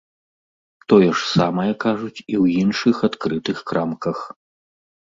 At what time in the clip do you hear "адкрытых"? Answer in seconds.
3.11-3.57